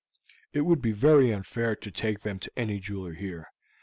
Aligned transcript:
It 0.51 0.61
would 0.61 0.81
be 0.81 0.93
very 0.93 1.31
unfair 1.31 1.75
to 1.75 1.91
take 1.91 2.21
them 2.21 2.39
to 2.39 2.51
any 2.57 2.79
jeweler 2.79 3.13
here. 3.13 3.51